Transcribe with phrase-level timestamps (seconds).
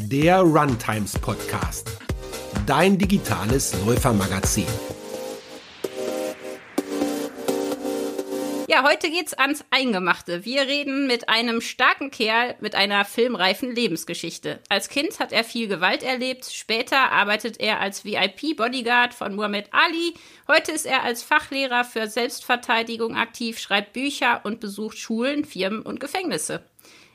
[0.00, 1.90] der Runtimes Podcast,
[2.66, 4.64] dein digitales Läufermagazin.
[8.68, 10.44] Ja, heute geht's ans Eingemachte.
[10.44, 14.60] Wir reden mit einem starken Kerl mit einer filmreifen Lebensgeschichte.
[14.68, 16.44] Als Kind hat er viel Gewalt erlebt.
[16.44, 20.14] Später arbeitet er als VIP-Bodyguard von Muhammad Ali.
[20.46, 25.98] Heute ist er als Fachlehrer für Selbstverteidigung aktiv, schreibt Bücher und besucht Schulen, Firmen und
[25.98, 26.62] Gefängnisse.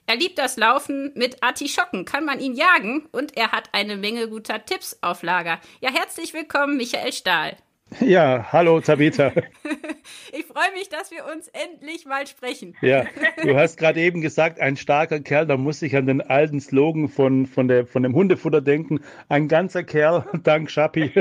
[0.05, 4.27] Er liebt das Laufen mit Artischocken, kann man ihn jagen und er hat eine Menge
[4.27, 5.59] guter Tipps auf Lager.
[5.79, 7.55] Ja, herzlich willkommen, Michael Stahl.
[8.01, 9.31] Ja, hallo Tabitha.
[10.33, 12.75] ich freue mich, dass wir uns endlich mal sprechen.
[12.81, 13.05] Ja,
[13.41, 17.07] du hast gerade eben gesagt, ein starker Kerl, da muss ich an den alten Slogan
[17.07, 18.99] von, von, der, von dem Hundefutter denken.
[19.29, 21.13] Ein ganzer Kerl, dank Schappi.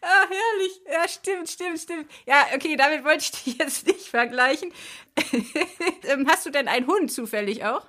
[0.00, 0.80] Ah, herrlich.
[0.90, 2.10] Ja, stimmt, stimmt, stimmt.
[2.26, 4.72] Ja, okay, damit wollte ich dich jetzt nicht vergleichen.
[6.10, 7.84] Ähm, hast du denn einen Hund zufällig auch?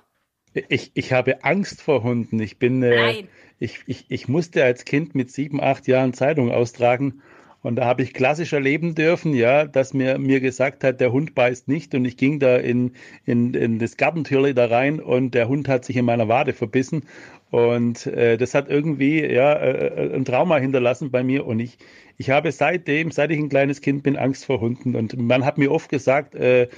[0.68, 2.38] Ich, ich habe Angst vor Hunden.
[2.40, 2.82] Ich bin.
[2.82, 3.24] Äh.
[3.58, 7.22] Ich, ich, ich musste als Kind mit sieben, acht Jahren Zeitung austragen.
[7.62, 11.34] Und da habe ich klassisch erleben dürfen, ja, dass mir, mir gesagt hat, der Hund
[11.34, 11.94] beißt nicht.
[11.94, 12.92] Und ich ging da in,
[13.26, 17.04] in, in das Gartentürli da rein und der Hund hat sich in meiner Wade verbissen.
[17.50, 21.46] Und äh, das hat irgendwie ja, äh, ein Trauma hinterlassen bei mir.
[21.46, 21.78] Und ich,
[22.16, 24.94] ich habe seitdem, seit ich ein kleines Kind bin, Angst vor Hunden.
[24.94, 26.68] Und man hat mir oft gesagt, äh,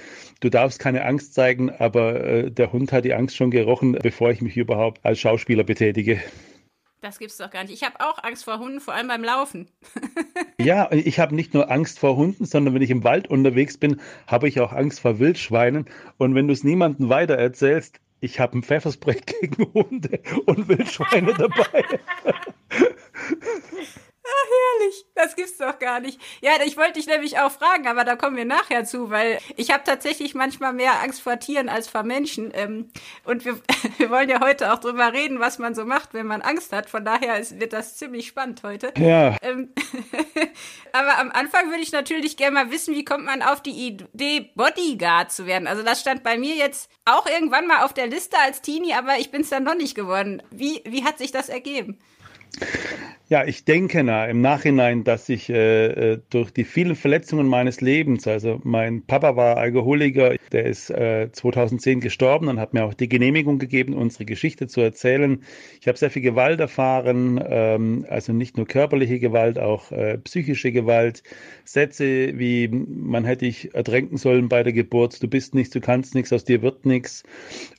[0.40, 4.30] du darfst keine Angst zeigen, aber äh, der Hund hat die Angst schon gerochen, bevor
[4.30, 6.20] ich mich überhaupt als Schauspieler betätige.
[7.02, 7.74] Das gibt's doch gar nicht.
[7.74, 9.68] Ich habe auch Angst vor Hunden, vor allem beim Laufen.
[10.60, 14.00] ja, ich habe nicht nur Angst vor Hunden, sondern wenn ich im Wald unterwegs bin,
[14.28, 15.86] habe ich auch Angst vor Wildschweinen.
[16.16, 21.34] Und wenn du es niemandem weiter erzählst, ich habe ein Pfefferspray gegen Hunde und Wildschweine
[21.34, 21.84] dabei.
[24.24, 25.04] Ach, herrlich.
[25.14, 26.20] Das gibt's doch gar nicht.
[26.40, 29.72] Ja, ich wollte dich nämlich auch fragen, aber da kommen wir nachher zu, weil ich
[29.72, 32.52] habe tatsächlich manchmal mehr Angst vor Tieren als vor Menschen.
[32.54, 32.90] Ähm,
[33.24, 33.58] und wir,
[33.98, 36.88] wir wollen ja heute auch drüber reden, was man so macht, wenn man Angst hat.
[36.88, 38.92] Von daher ist, wird das ziemlich spannend heute.
[38.96, 39.36] Ja.
[39.42, 39.70] Ähm,
[40.92, 44.52] aber am Anfang würde ich natürlich gerne mal wissen, wie kommt man auf die Idee,
[44.54, 45.66] Bodyguard zu werden?
[45.66, 49.18] Also das stand bei mir jetzt auch irgendwann mal auf der Liste als Teenie, aber
[49.18, 50.42] ich bin es dann noch nicht geworden.
[50.50, 51.98] Wie, wie hat sich das ergeben?
[53.32, 57.80] Ja, ich denke na, im Nachhinein, dass ich äh, äh, durch die vielen Verletzungen meines
[57.80, 62.92] Lebens, also mein Papa war Alkoholiker, der ist äh, 2010 gestorben und hat mir auch
[62.92, 65.42] die Genehmigung gegeben, unsere Geschichte zu erzählen.
[65.80, 70.70] Ich habe sehr viel Gewalt erfahren, ähm, also nicht nur körperliche Gewalt, auch äh, psychische
[70.70, 71.22] Gewalt.
[71.64, 76.14] Sätze wie, man hätte dich ertränken sollen bei der Geburt, du bist nichts, du kannst
[76.14, 77.22] nichts, aus dir wird nichts.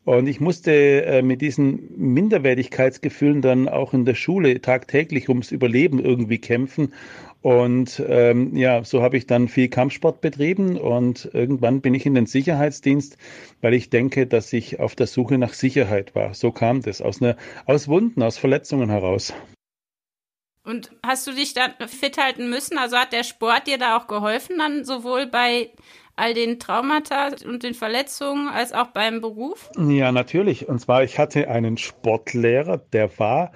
[0.04, 6.00] Und ich musste äh, mit diesen Minderwertigkeitsgefühlen dann auch in der Schule tagtäglich ums Überleben
[6.00, 6.94] irgendwie kämpfen.
[7.42, 12.16] Und ähm, ja, so habe ich dann viel Kampfsport betrieben und irgendwann bin ich in
[12.16, 13.18] den Sicherheitsdienst,
[13.60, 16.34] weil ich denke, dass ich auf der Suche nach Sicherheit war.
[16.34, 19.34] So kam das aus, einer, aus Wunden, aus Verletzungen heraus.
[20.66, 22.78] Und hast du dich dann fit halten müssen?
[22.78, 25.72] Also hat der Sport dir da auch geholfen, dann sowohl bei
[26.16, 29.70] all den Traumata und den Verletzungen als auch beim Beruf?
[29.78, 30.70] Ja, natürlich.
[30.70, 33.52] Und zwar, ich hatte einen Sportlehrer, der war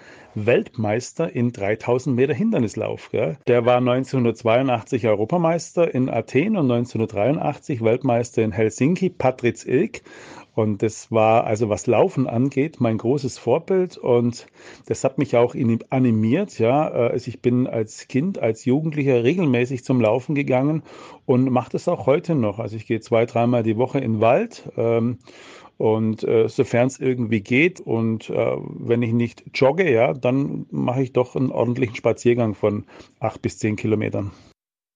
[0.46, 3.10] Weltmeister in 3000 Meter Hindernislauf.
[3.12, 3.38] Gell?
[3.48, 10.02] Der war 1982 Europameister in Athen und 1983 Weltmeister in Helsinki, Patriz Ilk.
[10.58, 13.96] Und das war also, was Laufen angeht, mein großes Vorbild.
[13.96, 14.48] Und
[14.88, 15.54] das hat mich auch
[15.92, 16.58] animiert.
[16.58, 20.82] Ja, also ich bin als Kind, als Jugendlicher regelmäßig zum Laufen gegangen
[21.28, 22.58] und mache das auch heute noch.
[22.58, 24.68] Also ich gehe zwei, dreimal die Woche in den Wald.
[24.78, 25.20] Ähm,
[25.78, 31.04] und äh, sofern es irgendwie geht und äh, wenn ich nicht jogge, ja, dann mache
[31.04, 32.88] ich doch einen ordentlichen Spaziergang von
[33.20, 34.32] acht bis zehn Kilometern.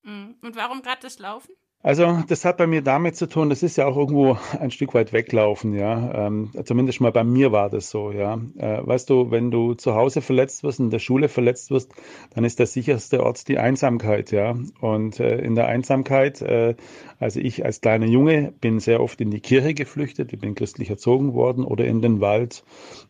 [0.02, 0.38] Mhm.
[0.42, 1.54] Und warum gerade das Laufen?
[1.84, 4.94] Also das hat bei mir damit zu tun, das ist ja auch irgendwo ein Stück
[4.94, 6.28] weit weglaufen, ja.
[6.28, 8.40] Ähm, zumindest mal bei mir war das so, ja.
[8.58, 11.92] Äh, weißt du, wenn du zu Hause verletzt wirst, in der Schule verletzt wirst,
[12.36, 14.56] dann ist der sicherste Ort die Einsamkeit, ja.
[14.80, 16.76] Und äh, in der Einsamkeit, äh,
[17.20, 20.92] also ich als kleiner Junge bin sehr oft in die Kirche geflüchtet, ich bin christlich
[20.92, 22.64] erzogen worden oder in den Wald,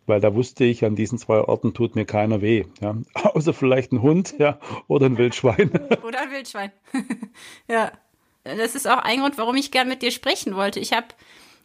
[0.05, 2.95] weil da wusste ich, an diesen zwei Orten tut mir keiner weh, ja.
[3.33, 5.71] Außer vielleicht ein Hund, ja, oder ein Wildschwein.
[6.07, 6.71] Oder ein Wildschwein,
[7.69, 7.91] ja
[8.43, 10.79] das ist auch ein Grund, warum ich gern mit dir sprechen wollte.
[10.79, 11.07] Ich habe,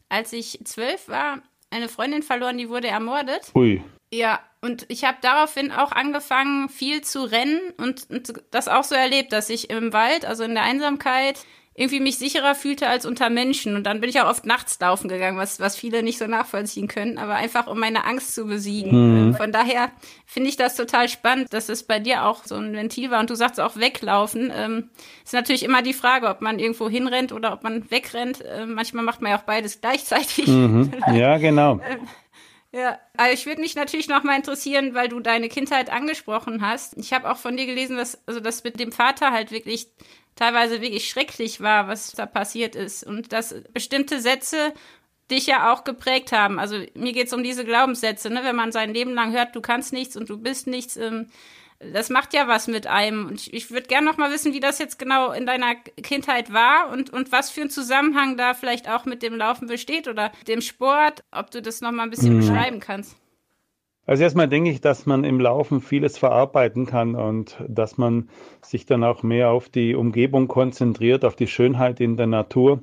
[0.08, 3.50] als ich zwölf war, eine Freundin verloren, die wurde ermordet.
[3.54, 3.82] Ui.
[4.12, 8.94] Ja, und ich habe daraufhin auch angefangen, viel zu rennen und, und das auch so
[8.94, 11.44] erlebt, dass ich im Wald, also in der Einsamkeit,
[11.76, 13.76] irgendwie mich sicherer fühlte als unter Menschen.
[13.76, 16.88] Und dann bin ich auch oft nachts laufen gegangen, was, was viele nicht so nachvollziehen
[16.88, 19.28] können, aber einfach um meine Angst zu besiegen.
[19.28, 19.34] Mhm.
[19.34, 19.90] Von daher
[20.24, 23.28] finde ich das total spannend, dass es bei dir auch so ein Ventil war und
[23.28, 24.50] du sagst auch weglaufen.
[24.56, 24.88] Ähm,
[25.22, 28.40] ist natürlich immer die Frage, ob man irgendwo hinrennt oder ob man wegrennt.
[28.40, 30.46] Äh, manchmal macht man ja auch beides gleichzeitig.
[30.46, 30.90] Mhm.
[31.12, 31.80] Ja, genau.
[32.72, 36.96] Ja, also ich würde mich natürlich noch mal interessieren, weil du deine Kindheit angesprochen hast.
[36.98, 39.88] Ich habe auch von dir gelesen, dass also das mit dem Vater halt wirklich
[40.36, 44.72] teilweise wirklich schrecklich war, was da passiert ist und dass bestimmte Sätze
[45.30, 46.58] dich ja auch geprägt haben.
[46.58, 48.44] Also mir geht es um diese Glaubenssätze, ne?
[48.44, 50.96] wenn man sein Leben lang hört, du kannst nichts und du bist nichts.
[50.96, 51.26] Ähm,
[51.78, 53.26] das macht ja was mit einem.
[53.26, 56.52] Und ich, ich würde gerne noch mal wissen, wie das jetzt genau in deiner Kindheit
[56.52, 60.32] war und, und was für ein Zusammenhang da vielleicht auch mit dem Laufen besteht oder
[60.46, 62.40] dem Sport, ob du das noch mal ein bisschen mhm.
[62.40, 63.16] beschreiben kannst.
[64.06, 68.28] Also erstmal denke ich, dass man im Laufen vieles verarbeiten kann und dass man
[68.62, 72.80] sich dann auch mehr auf die Umgebung konzentriert, auf die Schönheit in der Natur.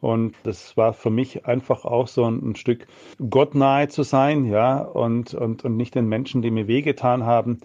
[0.00, 2.86] Und das war für mich einfach auch so ein, Stück
[3.28, 7.60] gottnahe zu sein, ja, und, und, und nicht den Menschen, die mir wehgetan haben.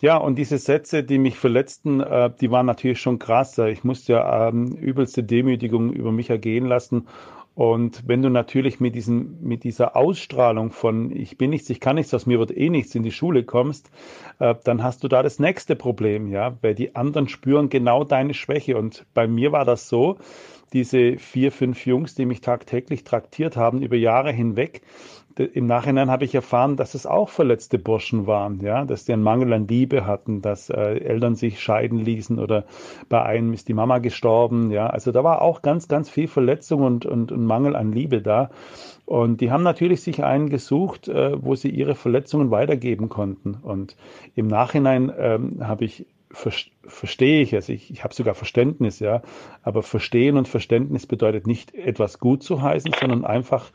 [0.00, 3.58] Ja, und diese Sätze, die mich verletzten, äh, die waren natürlich schon krass.
[3.58, 7.06] Ich musste ja ähm, übelste Demütigung über mich ergehen lassen.
[7.60, 11.96] Und wenn du natürlich mit, diesen, mit dieser Ausstrahlung von ich bin nichts, ich kann
[11.96, 13.90] nichts, aus mir wird eh nichts in die Schule kommst,
[14.38, 18.32] äh, dann hast du da das nächste Problem, ja, weil die anderen spüren genau deine
[18.32, 18.78] Schwäche.
[18.78, 20.16] Und bei mir war das so,
[20.72, 24.82] diese vier, fünf Jungs, die mich tagtäglich traktiert haben über Jahre hinweg,
[25.38, 29.22] im Nachhinein habe ich erfahren, dass es auch verletzte Burschen waren, ja, dass die einen
[29.22, 32.64] Mangel an Liebe hatten, dass äh, Eltern sich scheiden ließen oder
[33.08, 34.88] bei einem ist die Mama gestorben, ja.
[34.88, 38.50] Also da war auch ganz, ganz viel Verletzung und, und, und Mangel an Liebe da.
[39.06, 43.56] Und die haben natürlich sich einen gesucht, äh, wo sie ihre Verletzungen weitergeben konnten.
[43.62, 43.96] Und
[44.34, 49.22] im Nachhinein ähm, habe ich verstehe ich, also ich, ich habe sogar Verständnis, ja,
[49.62, 53.72] aber Verstehen und Verständnis bedeutet nicht etwas gut zu heißen, sondern einfach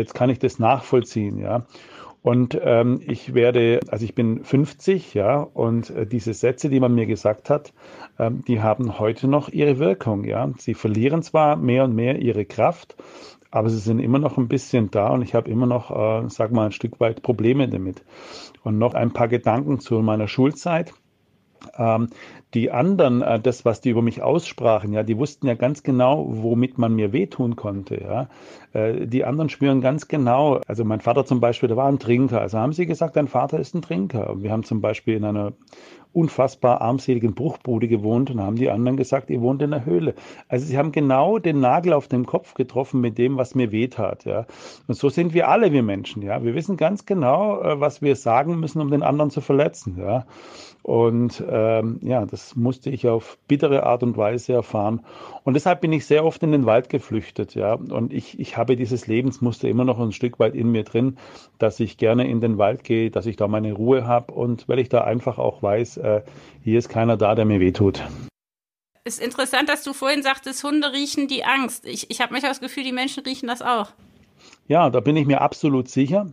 [0.00, 1.66] Jetzt kann ich das nachvollziehen, ja.
[2.22, 6.94] Und ähm, ich werde, also ich bin 50, ja, und äh, diese Sätze, die man
[6.94, 7.72] mir gesagt hat,
[8.18, 10.50] ähm, die haben heute noch ihre Wirkung, ja.
[10.58, 12.96] Sie verlieren zwar mehr und mehr ihre Kraft,
[13.50, 16.50] aber sie sind immer noch ein bisschen da und ich habe immer noch, äh, sag
[16.52, 18.02] mal, ein Stück weit Probleme damit.
[18.62, 20.92] Und noch ein paar Gedanken zu meiner Schulzeit.
[21.76, 22.08] Ähm,
[22.54, 26.26] die anderen, äh, das, was die über mich aussprachen, ja, die wussten ja ganz genau,
[26.28, 28.28] womit man mir wehtun konnte, ja.
[28.72, 32.40] Äh, die anderen spüren ganz genau, also mein Vater zum Beispiel, der war ein Trinker,
[32.40, 34.34] also haben sie gesagt, dein Vater ist ein Trinker.
[34.42, 35.52] Wir haben zum Beispiel in einer
[36.12, 40.14] unfassbar armseligen Bruchbude gewohnt und haben die anderen gesagt, ihr wohnt in der Höhle.
[40.48, 44.24] Also sie haben genau den Nagel auf den Kopf getroffen mit dem, was mir wehtat,
[44.24, 44.46] ja.
[44.88, 46.42] Und so sind wir alle, wir Menschen, ja.
[46.42, 50.26] Wir wissen ganz genau, äh, was wir sagen müssen, um den anderen zu verletzen, ja.
[50.82, 55.02] Und ähm, ja, das musste ich auf bittere Art und Weise erfahren.
[55.44, 57.74] Und deshalb bin ich sehr oft in den Wald geflüchtet, ja.
[57.74, 61.18] Und ich, ich habe dieses Lebensmuster immer noch ein Stück weit in mir drin,
[61.58, 64.78] dass ich gerne in den Wald gehe, dass ich da meine Ruhe habe und weil
[64.78, 66.22] ich da einfach auch weiß, äh,
[66.62, 68.02] hier ist keiner da, der mir wehtut.
[69.04, 71.86] Ist interessant, dass du vorhin sagtest, Hunde riechen die Angst.
[71.86, 73.88] Ich, ich habe manchmal das Gefühl, die Menschen riechen das auch.
[74.68, 76.26] Ja, da bin ich mir absolut sicher.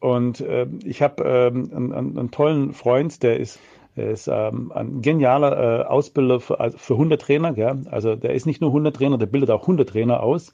[0.00, 3.58] Und äh, ich habe ähm, einen, einen, tollen Freund, der ist
[3.98, 7.52] ist ähm, ein genialer äh, Ausbilder für, also für Hundetrainer.
[7.52, 7.82] Gell?
[7.90, 10.52] Also der ist nicht nur Hundetrainer, der bildet auch Hundetrainer aus.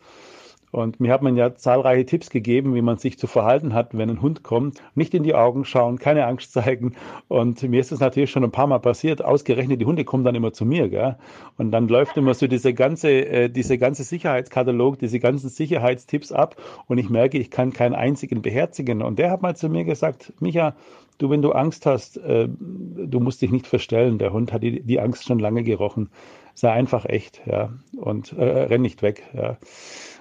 [0.75, 4.11] Und mir hat man ja zahlreiche Tipps gegeben, wie man sich zu verhalten hat, wenn
[4.11, 4.83] ein Hund kommt.
[4.97, 6.97] Nicht in die Augen schauen, keine Angst zeigen.
[7.29, 9.25] Und mir ist das natürlich schon ein paar Mal passiert.
[9.25, 10.89] Ausgerechnet, die Hunde kommen dann immer zu mir.
[10.89, 11.15] Gell?
[11.59, 16.57] Und dann läuft immer so diese ganze, äh, diese ganze Sicherheitskatalog, diese ganzen Sicherheitstipps ab.
[16.89, 19.01] Und ich merke, ich kann keinen einzigen beherzigen.
[19.01, 20.75] Und der hat mal zu mir gesagt, Micha,
[21.19, 24.19] du, wenn du Angst hast, äh, du musst dich nicht verstellen.
[24.19, 26.11] Der Hund hat die, die Angst schon lange gerochen.
[26.57, 27.71] Sei einfach echt, ja.
[27.97, 29.23] Und äh, renn nicht weg.
[29.35, 29.57] Ja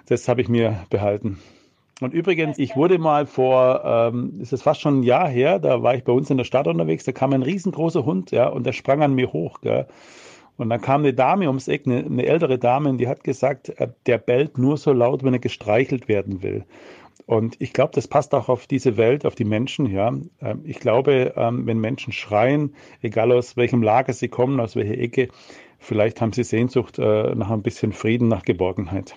[0.07, 1.39] das habe ich mir behalten.
[2.01, 5.83] Und übrigens, ich wurde mal vor, ähm, ist es fast schon ein Jahr her, da
[5.83, 8.65] war ich bei uns in der Stadt unterwegs, da kam ein riesengroßer Hund, ja, und
[8.65, 9.87] der sprang an mir hoch, gell.
[10.57, 13.69] Und dann kam eine Dame ums Eck, eine, eine ältere Dame, und die hat gesagt,
[13.79, 16.65] äh, der bellt nur so laut, wenn er gestreichelt werden will.
[17.25, 20.11] Und ich glaube, das passt auch auf diese Welt, auf die Menschen, ja.
[20.41, 24.97] Ähm, ich glaube, ähm, wenn Menschen schreien, egal aus welchem Lager sie kommen, aus welcher
[24.97, 25.29] Ecke,
[25.79, 29.15] vielleicht haben sie Sehnsucht äh, nach ein bisschen Frieden, nach Geborgenheit.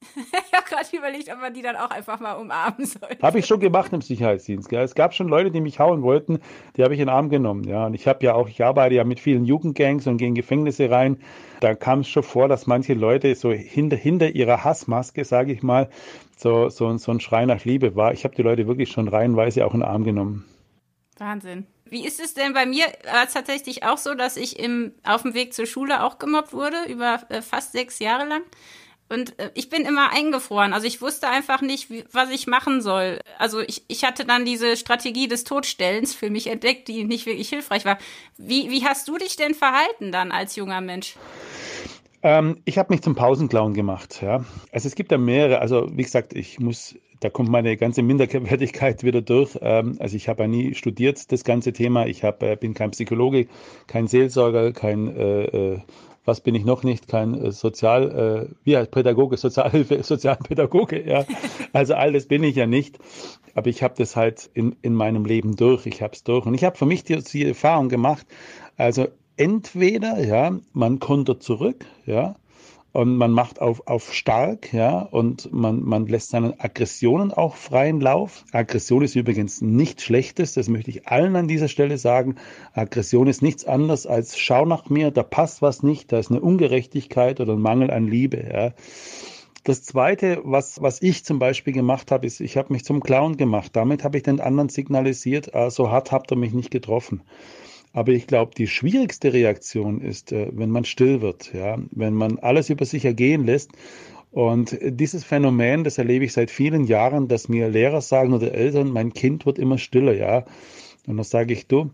[0.16, 3.08] ich habe gerade überlegt, ob man die dann auch einfach mal umarmen soll.
[3.20, 4.68] Habe ich schon gemacht im Sicherheitsdienst.
[4.68, 4.82] Gell?
[4.82, 6.38] Es gab schon Leute, die mich hauen wollten,
[6.76, 7.64] die habe ich in den Arm genommen.
[7.64, 10.34] Ja, und ich habe ja auch, ich arbeite ja mit vielen Jugendgangs und gehe in
[10.34, 11.20] Gefängnisse rein.
[11.60, 15.62] Da kam es schon vor, dass manche Leute so hinter, hinter ihrer Hassmaske, sage ich
[15.62, 15.90] mal,
[16.36, 18.12] so, so, so ein Schrei nach Liebe war.
[18.12, 20.44] Ich habe die Leute wirklich schon reihenweise auch in den Arm genommen.
[21.18, 21.66] Wahnsinn.
[21.84, 22.84] Wie ist es denn bei mir?
[23.10, 26.52] War es tatsächlich auch so, dass ich im, auf dem Weg zur Schule auch gemobbt
[26.52, 28.42] wurde, über äh, fast sechs Jahre lang.
[29.08, 30.72] Und äh, ich bin immer eingefroren.
[30.72, 33.20] Also ich wusste einfach nicht, was ich machen soll.
[33.38, 37.48] Also ich, ich hatte dann diese Strategie des Todstellens für mich entdeckt, die nicht wirklich
[37.48, 37.98] hilfreich war.
[38.36, 41.16] Wie, wie hast du dich denn verhalten dann als junger Mensch?
[42.22, 44.20] Ähm, ich habe mich zum Pausenclown gemacht.
[44.22, 44.44] Ja.
[44.72, 45.60] Also es gibt ja mehrere.
[45.60, 49.58] Also wie gesagt, ich muss, da kommt meine ganze Minderwertigkeit wieder durch.
[49.62, 52.06] Ähm, also ich habe ja nie studiert das ganze Thema.
[52.06, 53.46] Ich hab, äh, bin kein Psychologe,
[53.86, 55.78] kein Seelsorger, kein äh, äh,
[56.28, 57.08] was bin ich noch nicht?
[57.08, 61.24] Kein äh, Sozial, äh, wie heißt Pädagoge, Sozialhilfe, Sozialpädagoge, ja.
[61.72, 62.98] Also all das bin ich ja nicht.
[63.54, 65.86] Aber ich habe das halt in, in meinem Leben durch.
[65.86, 66.46] Ich habe es durch.
[66.46, 68.26] Und ich habe für mich die, die Erfahrung gemacht.
[68.76, 72.36] Also entweder, ja, man konnte zurück, ja,
[72.98, 78.00] und man macht auf, auf stark, ja, und man, man lässt seinen Aggressionen auch freien
[78.00, 78.44] Lauf.
[78.50, 82.34] Aggression ist übrigens nichts Schlechtes, das möchte ich allen an dieser Stelle sagen.
[82.72, 86.40] Aggression ist nichts anderes als schau nach mir, da passt was nicht, da ist eine
[86.40, 88.72] Ungerechtigkeit oder ein Mangel an Liebe, ja.
[89.62, 93.36] Das Zweite, was, was ich zum Beispiel gemacht habe, ist, ich habe mich zum Clown
[93.36, 93.76] gemacht.
[93.76, 97.22] Damit habe ich den anderen signalisiert, äh, so hart habt ihr mich nicht getroffen.
[97.92, 102.38] Aber ich glaube, die schwierigste Reaktion ist, äh, wenn man still wird, ja, wenn man
[102.38, 103.72] alles über sich ergehen lässt.
[104.30, 108.90] Und dieses Phänomen, das erlebe ich seit vielen Jahren, dass mir Lehrer sagen oder Eltern,
[108.90, 110.44] mein Kind wird immer stiller, ja.
[111.06, 111.90] Und dann sage ich, du,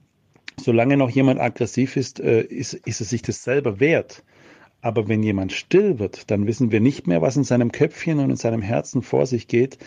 [0.61, 4.25] solange noch jemand aggressiv ist, äh, ist, ist es sich das selber wert.
[4.81, 8.31] Aber wenn jemand still wird, dann wissen wir nicht mehr, was in seinem Köpfchen und
[8.31, 9.79] in seinem Herzen vor sich geht.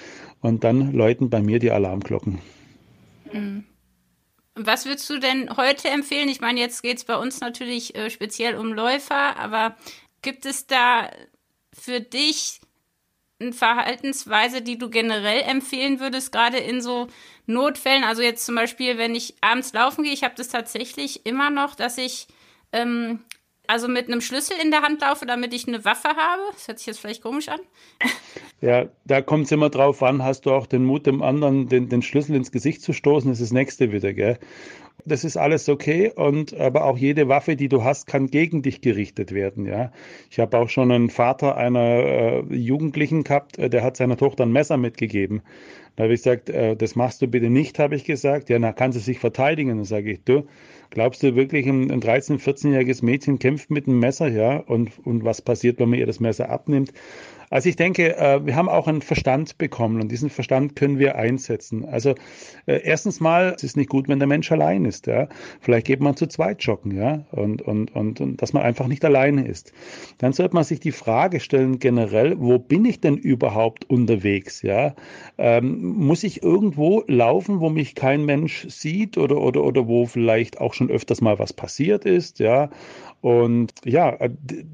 [0.41, 2.39] Und dann läuten bei mir die Alarmglocken.
[3.31, 3.65] Mhm.
[4.59, 6.29] Was würdest du denn heute empfehlen?
[6.29, 9.77] Ich meine, jetzt geht es bei uns natürlich äh, speziell um Läufer, aber
[10.21, 11.11] gibt es da
[11.73, 12.59] für dich
[13.39, 17.07] eine Verhaltensweise, die du generell empfehlen würdest, gerade in so
[17.45, 18.03] Notfällen?
[18.03, 21.75] Also jetzt zum Beispiel, wenn ich abends laufen gehe, ich habe das tatsächlich immer noch,
[21.75, 22.27] dass ich
[22.71, 23.23] ähm,
[23.67, 26.41] also mit einem Schlüssel in der Hand laufe, damit ich eine Waffe habe.
[26.53, 27.59] Das hört sich jetzt vielleicht komisch an.
[28.59, 31.89] Ja, da kommt es immer drauf an, hast du auch den Mut, dem anderen den,
[31.89, 34.39] den Schlüssel ins Gesicht zu stoßen, das ist das nächste wieder, gell?
[35.05, 38.81] Das ist alles okay und aber auch jede Waffe, die du hast, kann gegen dich
[38.81, 39.91] gerichtet werden, ja.
[40.29, 44.43] Ich habe auch schon einen Vater einer äh, Jugendlichen gehabt, äh, der hat seiner Tochter
[44.43, 45.43] ein Messer mitgegeben.
[45.97, 48.49] Da habe ich gesagt, äh, das machst du bitte nicht, habe ich gesagt.
[48.49, 49.69] Ja, na kann sie sich verteidigen.
[49.69, 50.45] Dann sage ich, du,
[50.91, 54.57] glaubst du wirklich, ein, ein 13-, 14-jähriges Mädchen kämpft mit einem Messer, ja?
[54.57, 56.93] Und, und was passiert, wenn man ihr das Messer abnimmt?
[57.49, 61.15] Also ich denke, äh, wir haben auch einen Verstand bekommen und diesen Verstand können wir
[61.15, 61.85] einsetzen.
[61.85, 62.11] Also
[62.65, 65.07] äh, erstens mal, es ist nicht gut, wenn der Mensch allein ist.
[65.07, 65.29] Ja?
[65.61, 69.05] Vielleicht geht man zu zweit joggen, ja, und, und, und, und dass man einfach nicht
[69.05, 69.71] alleine ist.
[70.17, 74.61] Dann sollte man sich die Frage stellen generell, wo bin ich denn überhaupt unterwegs?
[74.61, 74.95] Ja,
[75.37, 80.59] ähm, muss ich irgendwo laufen, wo mich kein Mensch sieht oder oder oder wo vielleicht
[80.59, 82.39] auch schon öfters mal was passiert ist?
[82.39, 82.69] Ja,
[83.21, 84.17] und ja,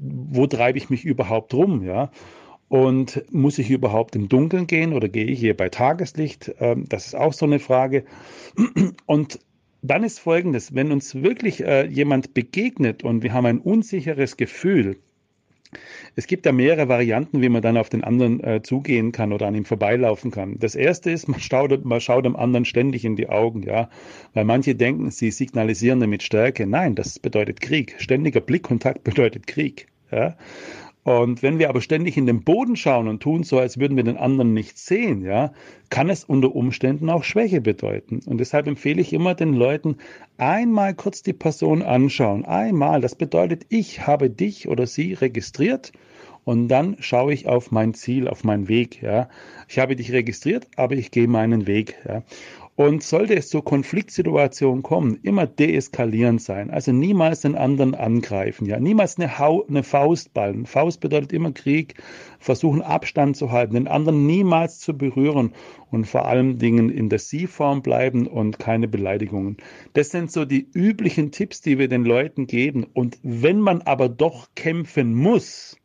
[0.00, 1.82] wo treibe ich mich überhaupt rum?
[1.82, 2.10] Ja.
[2.68, 6.54] Und muss ich überhaupt im Dunkeln gehen oder gehe ich hier bei Tageslicht?
[6.58, 8.04] Ähm, das ist auch so eine Frage.
[9.06, 9.38] Und
[9.82, 14.96] dann ist Folgendes, wenn uns wirklich äh, jemand begegnet und wir haben ein unsicheres Gefühl,
[16.16, 19.46] es gibt da mehrere Varianten, wie man dann auf den anderen äh, zugehen kann oder
[19.46, 20.58] an ihm vorbeilaufen kann.
[20.58, 23.90] Das erste ist, man schaut, man schaut dem anderen ständig in die Augen, ja.
[24.32, 26.66] Weil manche denken, sie signalisieren damit Stärke.
[26.66, 27.96] Nein, das bedeutet Krieg.
[27.98, 29.88] Ständiger Blickkontakt bedeutet Krieg.
[30.10, 30.36] Ja.
[31.04, 34.04] Und wenn wir aber ständig in den Boden schauen und tun so, als würden wir
[34.04, 35.52] den anderen nicht sehen, ja,
[35.90, 38.20] kann es unter Umständen auch Schwäche bedeuten.
[38.24, 39.98] Und deshalb empfehle ich immer den Leuten,
[40.38, 42.46] einmal kurz die Person anschauen.
[42.46, 43.02] Einmal.
[43.02, 45.92] Das bedeutet, ich habe dich oder sie registriert
[46.44, 49.02] und dann schaue ich auf mein Ziel, auf meinen Weg.
[49.02, 49.28] Ja.
[49.68, 51.96] Ich habe dich registriert, aber ich gehe meinen Weg.
[52.06, 52.22] Ja.
[52.76, 56.70] Und sollte es zur Konfliktsituation kommen, immer deeskalierend sein.
[56.70, 58.80] Also niemals den anderen angreifen, ja.
[58.80, 60.66] Niemals eine, Hau eine Faust ballen.
[60.66, 61.94] Faust bedeutet immer Krieg.
[62.40, 65.52] Versuchen Abstand zu halten, den anderen niemals zu berühren
[65.90, 69.56] und vor allen Dingen in der Sie-Form bleiben und keine Beleidigungen.
[69.92, 72.84] Das sind so die üblichen Tipps, die wir den Leuten geben.
[72.92, 75.76] Und wenn man aber doch kämpfen muss,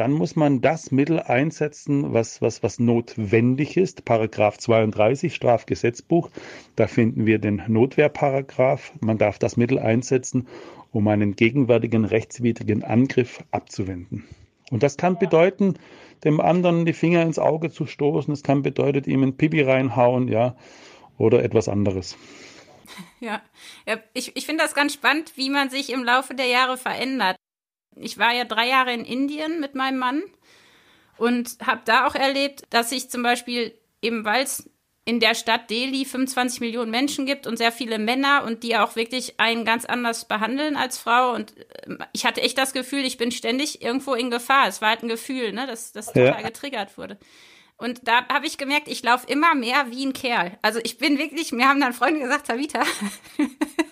[0.00, 4.06] dann muss man das Mittel einsetzen, was, was, was notwendig ist.
[4.06, 6.30] Paragraph 32 Strafgesetzbuch,
[6.74, 8.94] da finden wir den Notwehrparagraph.
[9.00, 10.48] Man darf das Mittel einsetzen,
[10.90, 14.24] um einen gegenwärtigen rechtswidrigen Angriff abzuwenden.
[14.70, 15.74] Und das kann bedeuten,
[16.24, 18.32] dem anderen die Finger ins Auge zu stoßen.
[18.32, 20.56] Es kann bedeuten, ihm ein Pipi reinhauen, ja,
[21.18, 22.16] oder etwas anderes.
[23.20, 23.42] Ja,
[24.14, 27.36] ich, ich finde das ganz spannend, wie man sich im Laufe der Jahre verändert.
[28.02, 30.22] Ich war ja drei Jahre in Indien mit meinem Mann
[31.16, 34.70] und habe da auch erlebt, dass ich zum Beispiel eben, weil es
[35.04, 38.96] in der Stadt Delhi 25 Millionen Menschen gibt und sehr viele Männer und die auch
[38.96, 41.32] wirklich einen ganz anders behandeln als Frau.
[41.32, 44.68] Und äh, ich hatte echt das Gefühl, ich bin ständig irgendwo in Gefahr.
[44.68, 46.42] Es war halt ein Gefühl, ne, dass das total ja.
[46.42, 47.18] getriggert wurde.
[47.76, 50.58] Und da habe ich gemerkt, ich laufe immer mehr wie ein Kerl.
[50.60, 52.82] Also ich bin wirklich, mir haben dann Freunde gesagt, Savita,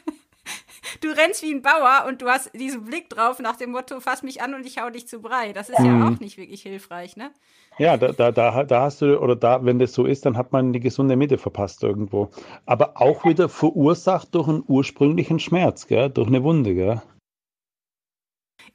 [1.00, 4.23] du rennst wie ein Bauer und du hast diesen Blick drauf nach dem Motto, fass
[4.23, 5.52] mich an und ich hau dich zu Brei.
[5.52, 6.14] Das ist ja mhm.
[6.14, 7.31] auch nicht wirklich hilfreich, ne?
[7.78, 10.52] Ja, da, da, da, da hast du, oder da, wenn das so ist, dann hat
[10.52, 12.31] man die gesunde Mitte verpasst irgendwo.
[12.67, 16.11] Aber auch wieder verursacht durch einen ursprünglichen Schmerz, gell?
[16.11, 16.75] durch eine Wunde.
[16.75, 17.00] Gell?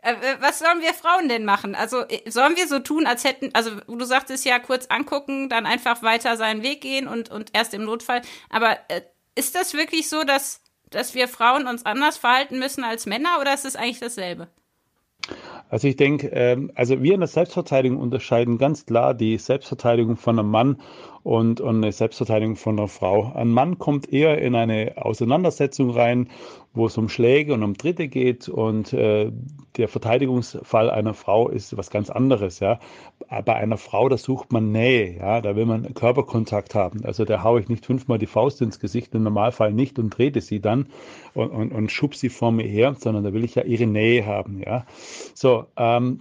[0.04, 1.76] Äh, was sollen wir Frauen denn machen?
[1.76, 5.66] Also äh, sollen wir so tun, als hätten, also du sagtest ja kurz angucken, dann
[5.66, 8.22] einfach weiter seinen Weg gehen und, und erst im Notfall.
[8.50, 9.02] Aber äh,
[9.36, 10.63] ist das wirklich so, dass,
[10.96, 14.48] dass wir Frauen uns anders verhalten müssen als Männer oder ist es eigentlich dasselbe?
[15.70, 20.38] Also ich denke, ähm, also wir in der Selbstverteidigung unterscheiden ganz klar die Selbstverteidigung von
[20.38, 20.82] einem Mann
[21.24, 23.32] und, und eine Selbstverteidigung von einer Frau.
[23.34, 26.30] Ein Mann kommt eher in eine Auseinandersetzung rein,
[26.74, 29.32] wo es um Schläge und um Dritte geht und äh,
[29.78, 32.80] der Verteidigungsfall einer Frau ist was ganz anderes, ja.
[33.46, 37.06] Bei einer Frau, da sucht man Nähe, ja, da will man Körperkontakt haben.
[37.06, 40.42] Also da haue ich nicht fünfmal die Faust ins Gesicht, im Normalfall nicht und trete
[40.42, 40.88] sie dann
[41.34, 44.26] und, und, und schub sie vor mir her, sondern da will ich ja ihre Nähe
[44.26, 44.86] haben, ja.
[45.34, 46.20] So, ähm,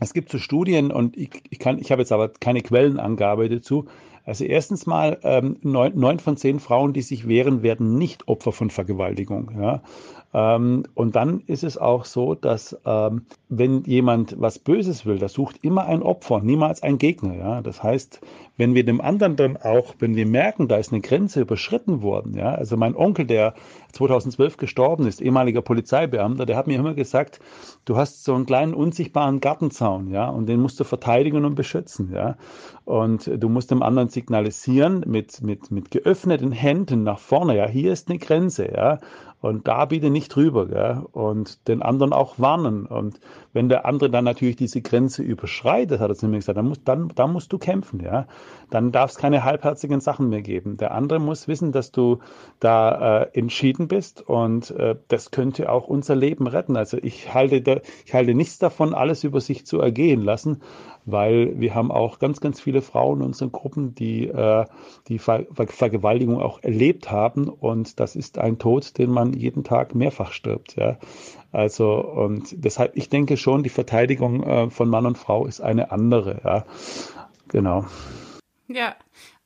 [0.00, 3.86] es gibt so Studien und ich, ich kann, ich habe jetzt aber keine Quellenangabe dazu,
[4.24, 8.52] also erstens mal, ähm, neun, neun, von zehn Frauen, die sich wehren, werden nicht Opfer
[8.52, 9.52] von Vergewaltigung.
[9.58, 9.82] Ja?
[10.32, 15.28] Ähm, und dann ist es auch so, dass ähm, wenn jemand was Böses will, der
[15.28, 17.34] sucht immer ein Opfer, niemals ein Gegner.
[17.34, 17.62] Ja?
[17.62, 18.20] Das heißt,
[18.60, 22.34] wenn wir dem anderen dann auch, wenn wir merken, da ist eine Grenze überschritten worden,
[22.34, 23.54] ja, also mein Onkel, der
[23.92, 27.40] 2012 gestorben ist, ehemaliger Polizeibeamter, der hat mir immer gesagt,
[27.86, 32.12] du hast so einen kleinen unsichtbaren Gartenzaun, ja, und den musst du verteidigen und beschützen,
[32.12, 32.36] ja,
[32.84, 37.94] und du musst dem anderen signalisieren mit, mit, mit geöffneten Händen nach vorne, ja, hier
[37.94, 38.98] ist eine Grenze, ja,
[39.40, 41.02] und da bitte nicht drüber, gell?
[41.12, 42.86] Und den anderen auch warnen.
[42.86, 43.20] Und
[43.52, 46.82] wenn der andere dann natürlich diese Grenze überschreitet, hat er zu mir gesagt, dann musst,
[46.86, 48.26] dann, dann musst du kämpfen, ja.
[48.70, 50.76] Dann darf es keine halbherzigen Sachen mehr geben.
[50.76, 52.20] Der andere muss wissen, dass du
[52.60, 56.76] da äh, entschieden bist und äh, das könnte auch unser Leben retten.
[56.76, 60.62] Also ich halte, da, ich halte nichts davon, alles über sich zu ergehen lassen,
[61.04, 64.64] weil wir haben auch ganz, ganz viele Frauen in unseren Gruppen, die äh,
[65.08, 69.64] die Ver Ver Vergewaltigung auch erlebt haben und das ist ein Tod, den man jeden
[69.64, 70.76] Tag mehrfach stirbt.
[70.76, 70.98] Ja.
[71.52, 75.90] Also und deshalb, ich denke schon, die Verteidigung äh, von Mann und Frau ist eine
[75.90, 76.40] andere.
[76.44, 76.66] Ja.
[77.48, 77.86] Genau.
[78.68, 78.96] Ja.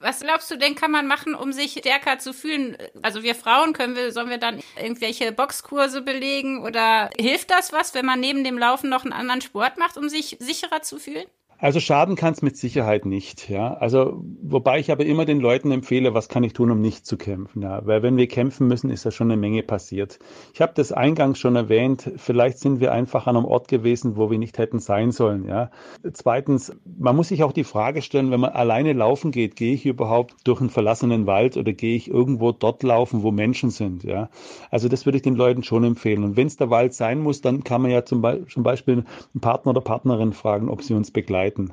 [0.01, 2.77] Was glaubst du denn, kann man machen, um sich stärker zu fühlen?
[3.01, 7.95] Also wir Frauen können wir, sollen wir dann irgendwelche Boxkurse belegen oder hilft das was,
[7.95, 11.25] wenn man neben dem Laufen noch einen anderen Sport macht, um sich sicherer zu fühlen?
[11.65, 13.73] Also schaden kann es mit Sicherheit nicht, ja.
[13.73, 17.17] Also wobei ich aber immer den Leuten empfehle, was kann ich tun, um nicht zu
[17.17, 17.87] kämpfen, ja.
[17.87, 20.19] Weil wenn wir kämpfen müssen, ist ja schon eine Menge passiert.
[20.53, 22.13] Ich habe das eingangs schon erwähnt.
[22.19, 25.71] Vielleicht sind wir einfach an einem Ort gewesen, wo wir nicht hätten sein sollen, ja.
[26.13, 29.87] Zweitens, man muss sich auch die Frage stellen, wenn man alleine laufen geht, gehe ich
[29.87, 34.29] überhaupt durch einen verlassenen Wald oder gehe ich irgendwo dort laufen, wo Menschen sind, ja.
[34.71, 36.25] Also das würde ich den Leuten schon empfehlen.
[36.25, 38.97] Und wenn es der Wald sein muss, dann kann man ja zum, Be zum Beispiel
[39.33, 41.73] einen Partner oder Partnerin fragen, ob sie uns begleiten begleiten.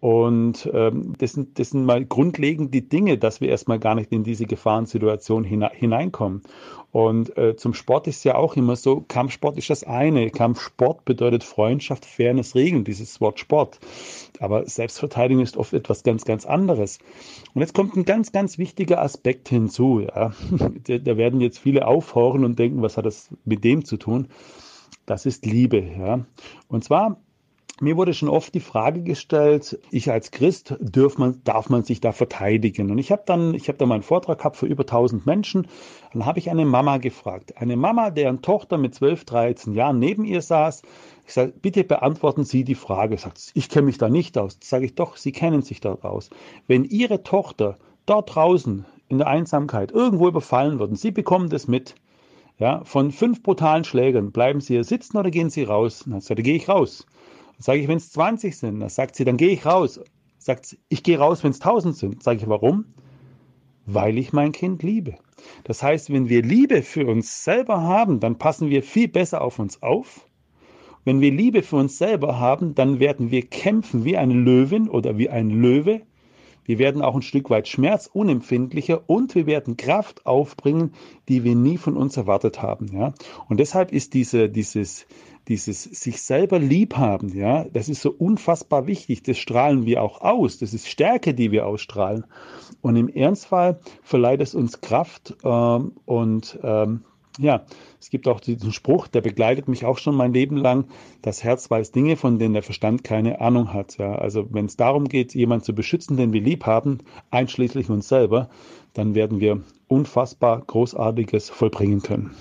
[0.00, 4.10] Und ähm, das, sind, das sind mal grundlegend die Dinge, dass wir erstmal gar nicht
[4.10, 6.42] in diese Gefahrensituation hine, hineinkommen.
[6.90, 10.30] Und äh, zum Sport ist ja auch immer so, Kampfsport ist das eine.
[10.30, 13.78] Kampfsport bedeutet Freundschaft, Fairness, Regeln, dieses Wort Sport.
[14.40, 16.98] Aber Selbstverteidigung ist oft etwas ganz, ganz anderes.
[17.54, 20.00] Und jetzt kommt ein ganz, ganz wichtiger Aspekt hinzu.
[20.00, 20.32] Ja.
[20.88, 24.26] da, da werden jetzt viele aufhorchen und denken, was hat das mit dem zu tun?
[25.06, 25.78] Das ist Liebe.
[25.78, 26.26] Ja.
[26.66, 27.18] Und zwar
[27.80, 32.00] mir wurde schon oft die Frage gestellt, ich als Christ, darf man, darf man sich
[32.00, 32.90] da verteidigen?
[32.90, 35.66] Und ich habe dann, ich habe da mal einen Vortrag gehabt für über 1000 Menschen.
[36.12, 37.56] Dann habe ich eine Mama gefragt.
[37.56, 40.82] Eine Mama, deren Tochter mit 12, 13 Jahren neben ihr saß.
[41.26, 43.16] Ich sage, bitte beantworten Sie die Frage.
[43.16, 44.58] Sagt, ich kenne mich da nicht aus.
[44.62, 46.30] Sage ich doch, Sie kennen sich dort aus.
[46.66, 51.68] Wenn Ihre Tochter dort draußen in der Einsamkeit irgendwo überfallen wird und Sie bekommen das
[51.68, 51.94] mit,
[52.58, 56.04] ja, von fünf brutalen Schlägern, bleiben Sie hier sitzen oder gehen Sie raus?
[56.06, 57.06] Dann sagt er, gehe ich raus.
[57.62, 60.00] Sage ich, wenn es 20 sind, dann sagt sie, dann gehe ich raus.
[60.38, 62.22] Sagt sie, ich gehe raus, wenn es 1000 sind.
[62.22, 62.86] Sage ich, warum?
[63.86, 65.14] Weil ich mein Kind liebe.
[65.64, 69.60] Das heißt, wenn wir Liebe für uns selber haben, dann passen wir viel besser auf
[69.60, 70.26] uns auf.
[71.04, 75.18] Wenn wir Liebe für uns selber haben, dann werden wir kämpfen wie eine Löwin oder
[75.18, 76.02] wie ein Löwe.
[76.64, 80.92] Wir werden auch ein Stück weit schmerzunempfindlicher und wir werden Kraft aufbringen,
[81.28, 82.88] die wir nie von uns erwartet haben.
[82.92, 83.14] Ja?
[83.48, 85.06] Und deshalb ist diese, dieses,
[85.48, 89.22] dieses sich selber lieb haben, ja, das ist so unfassbar wichtig.
[89.22, 90.58] Das strahlen wir auch aus.
[90.58, 92.24] Das ist Stärke, die wir ausstrahlen.
[92.80, 97.04] Und im Ernstfall verleiht es uns Kraft ähm, und ähm,
[97.38, 97.64] ja,
[98.00, 100.88] es gibt auch diesen Spruch, der begleitet mich auch schon mein Leben lang.
[101.22, 103.98] Das Herz weiß Dinge, von denen der Verstand keine Ahnung hat.
[103.98, 106.98] Ja, also wenn es darum geht, jemanden zu beschützen, den wir lieb haben,
[107.30, 108.50] einschließlich uns selber,
[108.94, 112.34] dann werden wir unfassbar Großartiges vollbringen können.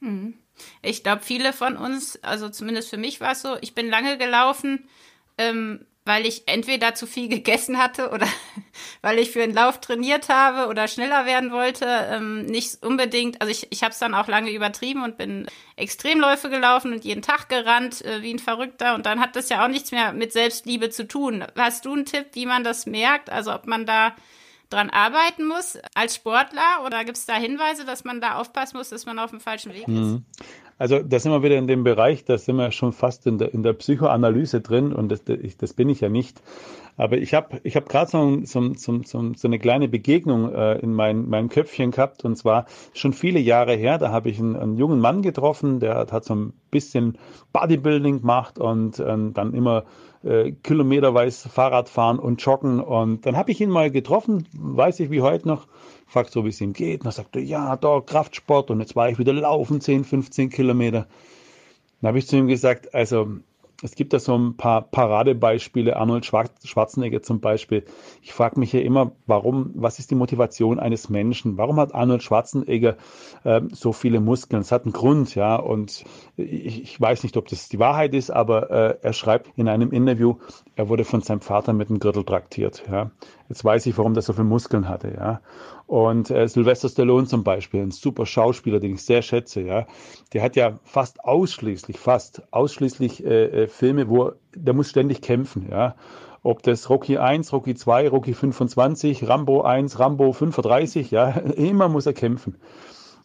[0.00, 0.34] Hm.
[0.82, 4.18] Ich glaube, viele von uns, also zumindest für mich war es so, ich bin lange
[4.18, 4.84] gelaufen,
[5.36, 8.26] ähm, weil ich entweder zu viel gegessen hatte oder
[9.02, 11.86] weil ich für einen Lauf trainiert habe oder schneller werden wollte.
[12.10, 16.50] Ähm, nicht unbedingt, also ich, ich habe es dann auch lange übertrieben und bin Extremläufe
[16.50, 18.94] gelaufen und jeden Tag gerannt äh, wie ein Verrückter.
[18.94, 21.44] Und dann hat das ja auch nichts mehr mit Selbstliebe zu tun.
[21.56, 23.30] Hast du einen Tipp, wie man das merkt?
[23.30, 24.14] Also ob man da
[24.74, 28.90] dran arbeiten muss als Sportler oder gibt es da Hinweise, dass man da aufpassen muss,
[28.90, 29.88] dass man auf dem falschen Weg ist?
[29.88, 30.24] Mhm.
[30.76, 33.54] Also da sind wir wieder in dem Bereich, da sind wir schon fast in der,
[33.54, 36.42] in der Psychoanalyse drin und das, das bin ich ja nicht.
[36.96, 40.92] Aber ich habe ich hab gerade so, so, so, so, eine kleine Begegnung äh, in
[40.92, 44.76] mein, meinem Köpfchen gehabt und zwar schon viele Jahre her, da habe ich einen, einen,
[44.76, 47.18] jungen Mann getroffen, der hat, hat so ein bisschen
[47.52, 49.84] Bodybuilding gemacht und äh, dann immer
[50.24, 55.10] äh, kilometerweise Fahrrad fahren und joggen und dann habe ich ihn mal getroffen, weiß ich
[55.10, 55.66] wie heute noch,
[56.06, 57.04] fragt so, wie es ihm geht.
[57.04, 58.70] Und er, ja, da Kraftsport.
[58.70, 61.06] Und jetzt war ich wieder laufen, 10, 15 Kilometer.
[62.00, 63.38] Dann habe ich zu ihm gesagt, also
[63.84, 67.84] es gibt da so ein paar Paradebeispiele, Arnold Schwarzenegger zum Beispiel.
[68.22, 71.58] Ich frage mich ja immer, warum, was ist die Motivation eines Menschen?
[71.58, 72.96] Warum hat Arnold Schwarzenegger
[73.44, 74.62] äh, so viele Muskeln?
[74.62, 75.56] Es hat einen Grund, ja.
[75.56, 76.02] Und
[76.38, 79.90] ich, ich, weiß nicht, ob das die Wahrheit ist, aber äh, er schreibt in einem
[79.90, 80.36] Interview,
[80.76, 83.10] er wurde von seinem Vater mit einem Gürtel traktiert, ja.
[83.48, 85.40] Jetzt weiß ich, warum der so viele Muskeln hatte, ja.
[85.86, 89.86] Und äh, Sylvester Stallone zum Beispiel, ein super Schauspieler, den ich sehr schätze, ja,
[90.32, 95.68] der hat ja fast ausschließlich, fast ausschließlich äh, äh Filme, wo der muss ständig kämpfen,
[95.70, 95.94] ja.
[96.42, 102.06] Ob das Rocky 1, Rocky 2, Rocky 25, Rambo 1, Rambo 35, ja, immer muss
[102.06, 102.56] er kämpfen.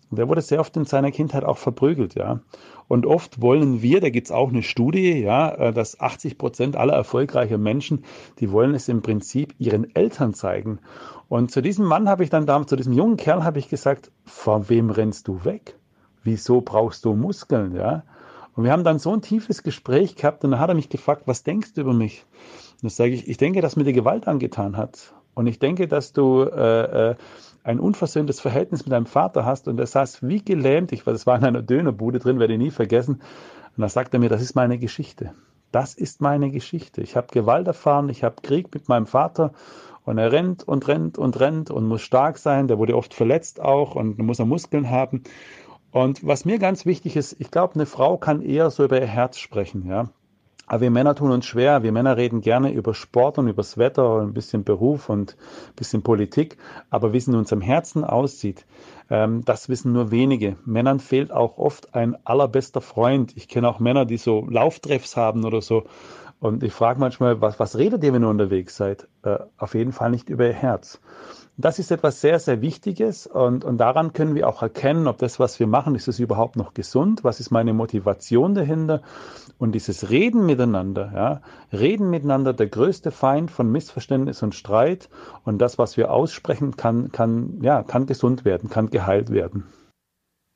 [0.10, 2.40] Und der wurde sehr oft in seiner Kindheit auch verprügelt, ja.
[2.88, 6.94] Und oft wollen wir, da gibt's auch eine Studie, ja, äh, dass 80 Prozent aller
[6.94, 8.04] erfolgreichen Menschen,
[8.40, 10.80] die wollen es im Prinzip ihren Eltern zeigen.
[11.28, 14.12] Und zu diesem Mann habe ich dann damals, zu diesem jungen Kerl habe ich gesagt,
[14.26, 15.76] vor wem rennst du weg?
[16.24, 18.04] Wieso brauchst du Muskeln, ja?
[18.56, 21.24] Und wir haben dann so ein tiefes Gespräch gehabt und dann hat er mich gefragt,
[21.28, 22.26] was denkst du über mich?
[22.74, 25.14] Und dann sage ich, ich denke, dass mir die Gewalt angetan hat.
[25.34, 27.16] Und ich denke, dass du äh, äh,
[27.64, 29.68] ein unversöhntes Verhältnis mit deinem Vater hast.
[29.68, 32.72] Und er saß wie gelähmt, ich das war in einer Dönerbude drin, werde ich nie
[32.72, 33.22] vergessen.
[33.76, 35.34] Und da sagt er mir, das ist meine Geschichte.
[35.72, 37.02] Das ist meine Geschichte.
[37.02, 39.54] Ich habe Gewalt erfahren, ich habe Krieg mit meinem Vater
[40.04, 42.68] und er rennt und rennt und rennt und muss stark sein.
[42.68, 45.24] Der wurde oft verletzt auch und muss er Muskeln haben.
[45.92, 49.08] Und was mir ganz wichtig ist, ich glaube, eine Frau kann eher so über ihr
[49.08, 50.10] Herz sprechen, ja.
[50.70, 51.82] Aber wir Männer tun uns schwer.
[51.82, 55.36] Wir Männer reden gerne über Sport und übers Wetter und ein bisschen Beruf und
[55.70, 56.58] ein bisschen Politik.
[56.92, 58.68] Aber wie es in unserem Herzen aussieht,
[59.10, 60.58] ähm, das wissen nur wenige.
[60.66, 63.36] Männern fehlt auch oft ein allerbester Freund.
[63.36, 65.86] Ich kenne auch Männer, die so Lauftreffs haben oder so.
[66.40, 69.08] Und ich frage manchmal, was, was redet ihr, wenn ihr unterwegs seid?
[69.24, 71.02] Äh, auf jeden Fall nicht über ihr Herz.
[71.58, 75.42] Das ist etwas sehr, sehr Wichtiges und, und daran können wir auch erkennen, ob das,
[75.42, 77.26] was wir machen, ist es überhaupt noch gesund?
[77.26, 79.02] Was ist meine Motivation dahinter?
[79.58, 81.42] Und dieses Reden miteinander, ja,
[81.78, 85.10] Reden miteinander, der größte Feind von Missverständnis und Streit
[85.44, 89.66] und das, was wir aussprechen, kann, kann, ja, kann gesund werden, kann geheilt werden.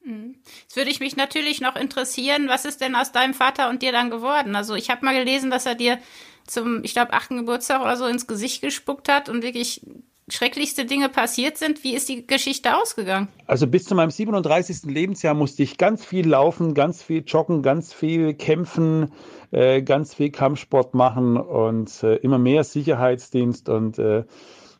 [0.03, 0.35] Mhm.
[0.61, 3.91] Jetzt würde ich mich natürlich noch interessieren, was ist denn aus deinem Vater und dir
[3.91, 4.55] dann geworden?
[4.55, 5.99] Also ich habe mal gelesen, dass er dir
[6.45, 9.81] zum, ich glaube, achten Geburtstag oder so ins Gesicht gespuckt hat und wirklich
[10.29, 11.83] schrecklichste Dinge passiert sind.
[11.83, 13.27] Wie ist die Geschichte ausgegangen?
[13.45, 14.83] Also bis zu meinem 37.
[14.83, 19.11] Lebensjahr musste ich ganz viel laufen, ganz viel joggen, ganz viel kämpfen,
[19.51, 23.69] äh, ganz viel Kampfsport machen und äh, immer mehr Sicherheitsdienst.
[23.69, 24.23] Und äh,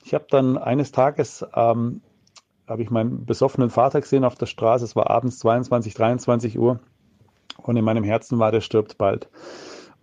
[0.05, 2.01] ich habe dann eines Tages ähm,
[2.67, 4.85] habe ich meinen besoffenen Vater gesehen auf der Straße.
[4.85, 6.79] Es war abends 22, 23 Uhr.
[7.57, 9.29] Und in meinem Herzen war, der stirbt bald.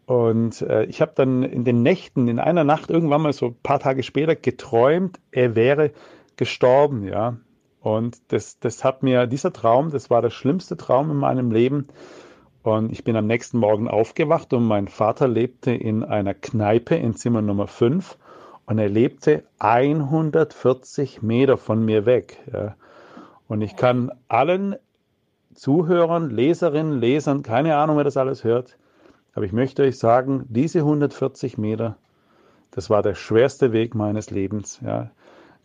[0.06, 3.56] Und äh, ich habe dann in den Nächten, in einer Nacht irgendwann mal so ein
[3.62, 5.92] paar Tage später geträumt, er wäre
[6.36, 7.36] gestorben, ja.
[7.80, 11.88] Und das, das hat mir, dieser Traum, das war der schlimmste Traum in meinem Leben.
[12.62, 17.14] Und ich bin am nächsten Morgen aufgewacht und mein Vater lebte in einer Kneipe in
[17.14, 18.18] Zimmer Nummer 5
[18.70, 22.38] und er lebte 140 Meter von mir weg.
[22.52, 22.76] Ja.
[23.48, 24.76] Und ich kann allen
[25.54, 28.78] Zuhörern, Leserinnen, Lesern, keine Ahnung, wer das alles hört,
[29.34, 31.96] aber ich möchte euch sagen, diese 140 Meter,
[32.70, 34.78] das war der schwerste Weg meines Lebens.
[34.86, 35.10] Ja.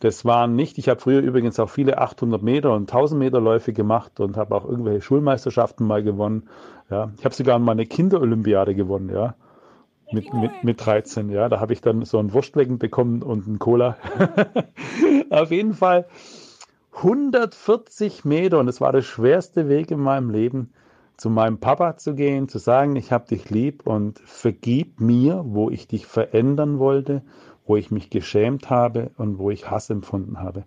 [0.00, 3.72] Das waren nicht, ich habe früher übrigens auch viele 800 Meter und 1000 Meter Läufe
[3.72, 6.48] gemacht und habe auch irgendwelche Schulmeisterschaften mal gewonnen.
[6.90, 7.12] Ja.
[7.18, 9.10] Ich habe sogar mal eine Kinderolympiade gewonnen.
[9.10, 9.36] Ja
[10.12, 11.48] mit, mit, mit 13, ja.
[11.48, 13.96] Da habe ich dann so ein Wurstwecken bekommen und ein Cola.
[15.30, 16.06] Auf jeden Fall
[16.96, 20.72] 140 Meter und es war der schwerste Weg in meinem Leben,
[21.16, 25.70] zu meinem Papa zu gehen, zu sagen, ich habe dich lieb und vergib mir, wo
[25.70, 27.22] ich dich verändern wollte,
[27.66, 30.64] wo ich mich geschämt habe und wo ich Hass empfunden habe.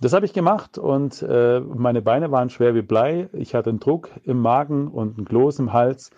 [0.00, 3.28] Das habe ich gemacht und äh, meine Beine waren schwer wie Blei.
[3.32, 6.10] Ich hatte einen Druck im Magen und einen Kloß im Hals.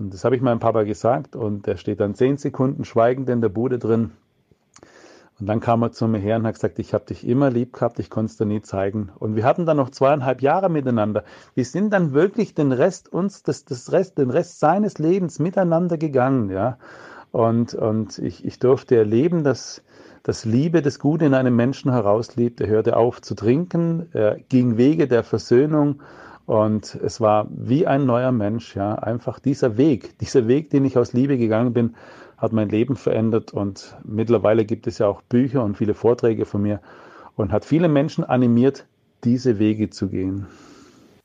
[0.00, 3.42] Und das habe ich meinem Papa gesagt und der steht dann zehn Sekunden schweigend in
[3.42, 4.12] der Bude drin.
[5.38, 7.74] Und dann kam er zu mir her und hat gesagt, ich habe dich immer lieb
[7.74, 9.10] gehabt, ich konnte es dir nie zeigen.
[9.18, 11.24] Und wir hatten dann noch zweieinhalb Jahre miteinander.
[11.54, 15.98] Wir sind dann wirklich den Rest uns, das, das Rest, den Rest seines Lebens miteinander
[15.98, 16.78] gegangen, ja.
[17.30, 19.82] Und, und ich, ich durfte erleben, dass,
[20.22, 22.60] dass Liebe das Gute in einem Menschen herauslebt.
[22.62, 26.00] Er hörte auf zu trinken, er ging Wege der Versöhnung
[26.50, 30.98] und es war wie ein neuer Mensch, ja, einfach dieser Weg, dieser Weg, den ich
[30.98, 31.94] aus Liebe gegangen bin,
[32.38, 36.62] hat mein Leben verändert und mittlerweile gibt es ja auch Bücher und viele Vorträge von
[36.62, 36.80] mir
[37.36, 38.84] und hat viele Menschen animiert,
[39.22, 40.48] diese Wege zu gehen.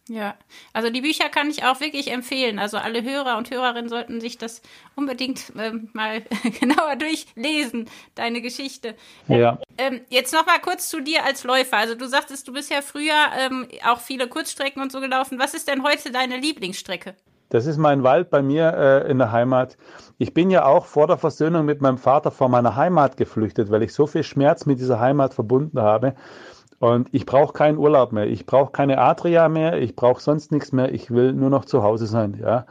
[0.07, 0.35] Ja,
[0.71, 2.59] also die Bücher kann ich auch wirklich empfehlen.
[2.59, 4.61] Also alle Hörer und Hörerinnen sollten sich das
[4.95, 6.21] unbedingt ähm, mal
[6.59, 8.93] genauer durchlesen, deine Geschichte.
[9.27, 9.59] Ja.
[9.79, 11.77] Ähm, jetzt noch mal kurz zu dir als Läufer.
[11.77, 15.39] Also du sagtest, du bist ja früher ähm, auch viele Kurzstrecken und so gelaufen.
[15.39, 17.15] Was ist denn heute deine Lieblingsstrecke?
[17.49, 19.77] Das ist mein Wald bei mir äh, in der Heimat.
[20.19, 23.81] Ich bin ja auch vor der Versöhnung mit meinem Vater vor meiner Heimat geflüchtet, weil
[23.81, 26.15] ich so viel Schmerz mit dieser Heimat verbunden habe.
[26.79, 28.27] Und ich brauche keinen Urlaub mehr.
[28.27, 29.81] Ich brauche keine Adria mehr.
[29.81, 30.93] Ich brauche sonst nichts mehr.
[30.93, 32.38] Ich will nur noch zu Hause sein.
[32.41, 32.65] Ja.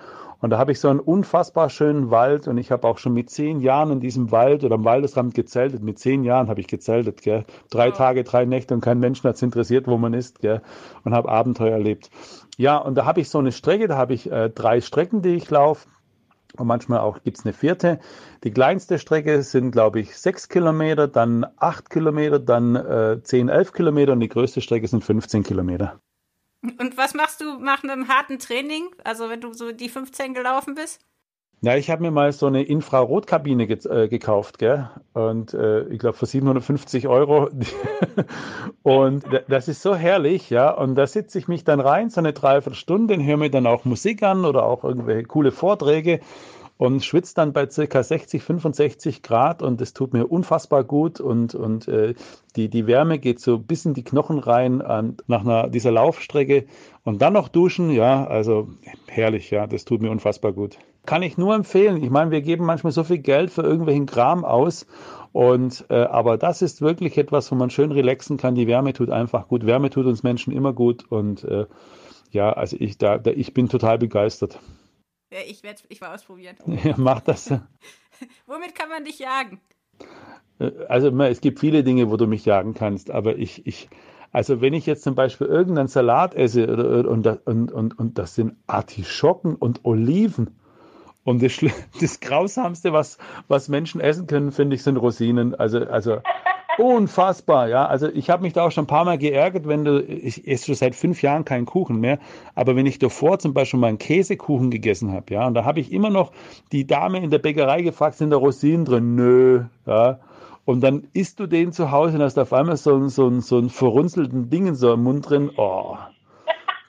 [0.45, 3.31] Und da habe ich so einen unfassbar schönen Wald und ich habe auch schon mit
[3.31, 5.83] zehn Jahren in diesem Wald oder am Waldesrand gezeltet.
[5.83, 7.45] Mit zehn Jahren habe ich gezeltet, gell?
[7.71, 7.97] Drei wow.
[7.97, 10.61] Tage, drei Nächte und kein Mensch hat es interessiert, wo man ist, gell?
[11.03, 12.11] Und habe Abenteuer erlebt.
[12.59, 15.35] Ja, und da habe ich so eine Strecke, da habe ich äh, drei Strecken, die
[15.35, 15.89] ich laufe.
[16.57, 17.99] Und manchmal auch gibt es eine vierte.
[18.45, 23.73] Die kleinste Strecke sind, glaube ich, sechs Kilometer, dann acht Kilometer, dann äh, zehn, elf
[23.73, 26.01] Kilometer und die größte Strecke sind 15 Kilometer.
[26.63, 28.89] Und was machst du nach einem harten Training?
[29.03, 31.05] Also wenn du so die 15 gelaufen bist?
[31.65, 34.91] Ja, ich habe mir mal so eine Infrarotkabine ge äh, gekauft, gell?
[35.15, 37.49] Und äh, ich glaube für 750 Euro.
[38.83, 40.71] und das ist so herrlich, ja.
[40.71, 44.23] Und da sitze ich mich dann rein, so eine Dreiviertelstunde, höre mir dann auch Musik
[44.23, 46.21] an oder auch irgendwelche coole Vorträge
[46.77, 51.55] und schwitze dann bei circa 60, 65 Grad und es tut mir unfassbar gut und,
[51.55, 52.13] und äh,
[52.57, 56.67] die, die Wärme geht so bis in die Knochen rein an, nach einer, dieser Laufstrecke
[57.05, 58.69] und dann noch duschen, ja, also
[59.07, 60.77] herrlich, ja, das tut mir unfassbar gut.
[61.07, 62.03] Kann ich nur empfehlen.
[62.03, 64.87] Ich meine, wir geben manchmal so viel Geld für irgendwelchen Kram aus.
[65.33, 68.55] Und äh, aber das ist wirklich etwas, wo man schön relaxen kann.
[68.55, 69.67] Die Wärme tut einfach gut.
[69.67, 71.05] Wärme tut uns Menschen immer gut.
[71.11, 71.67] Und äh,
[72.31, 74.61] ja, also ich da, da ich bin total begeistert.
[75.33, 76.57] Ja, ich werde ich mal ausprobieren.
[76.85, 77.51] Ja, mach das.
[78.47, 79.61] Womit kann man dich jagen?
[80.59, 83.89] Äh, also es gibt viele Dinge, wo du mich jagen kannst, aber ich, ich,
[84.33, 86.67] also wenn ich jetzt zum Beispiel irgendeinen Salat esse
[87.09, 90.61] und, und, und, und das sind Artischocken und Oliven,
[91.25, 91.59] und das,
[92.01, 95.55] das Grausamste, was, was Menschen essen können, finde ich, sind Rosinen.
[95.55, 96.19] Also, also
[96.79, 97.87] unfassbar, ja.
[97.87, 100.67] Also ich habe mich da auch schon ein paar Mal geärgert, wenn du, ich esse
[100.67, 102.19] schon seit fünf Jahren keinen Kuchen mehr,
[102.55, 105.81] aber wenn ich davor zum Beispiel mal einen Käsekuchen gegessen habe, ja, und da habe
[105.81, 106.33] ich immer noch
[106.73, 109.15] die Dame in der Bäckerei gefragt, sind da Rosinen drin?
[109.15, 110.19] Nö, ja.
[110.65, 113.43] Und dann isst du den zu Hause und hast auf einmal so, einen, so, einen,
[113.43, 115.51] so einen verrunzelten Ding in so im Mund drin.
[115.59, 115.99] Oh,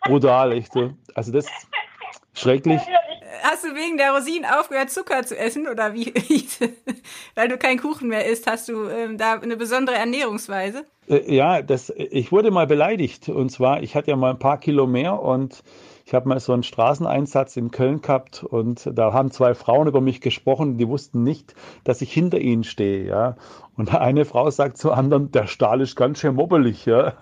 [0.06, 0.92] brutal, echt so.
[1.14, 1.68] Also das ist
[2.34, 2.82] schrecklich
[3.44, 6.14] hast du wegen der Rosinen aufgehört, Zucker zu essen oder wie?
[7.36, 10.86] Weil du keinen Kuchen mehr isst, hast du ähm, da eine besondere Ernährungsweise?
[11.08, 13.30] Äh, ja, das, ich wurde mal beleidigt.
[13.30, 15.64] Und zwar, ich hatte ja mal ein paar Kilo mehr und
[16.08, 20.02] ich habe mal so einen Straßeneinsatz in Köln gehabt und da haben zwei Frauen über
[20.02, 23.38] mich gesprochen, die wussten nicht, dass ich hinter ihnen stehe, ja.
[23.76, 27.14] Und eine Frau sagt zur anderen, der Stahl ist ganz schön mobbelig, ja.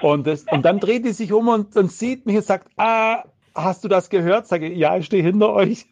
[0.00, 3.24] Und, das, und dann dreht die sich um und, und sieht mich und sagt, ah,
[3.54, 4.46] hast du das gehört?
[4.46, 5.86] Sage ich, ja, ich stehe hinter euch.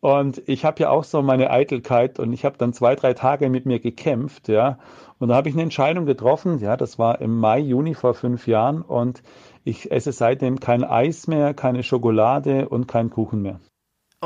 [0.00, 3.48] Und ich habe ja auch so meine Eitelkeit und ich habe dann zwei, drei Tage
[3.48, 4.78] mit mir gekämpft, ja.
[5.18, 8.46] Und da habe ich eine Entscheidung getroffen, ja, das war im Mai, Juni vor fünf
[8.46, 9.22] Jahren und
[9.64, 13.60] ich esse seitdem kein Eis mehr, keine Schokolade und keinen Kuchen mehr.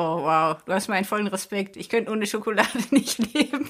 [0.00, 1.76] Oh, wow, du hast meinen vollen Respekt.
[1.76, 3.68] Ich könnte ohne Schokolade nicht leben.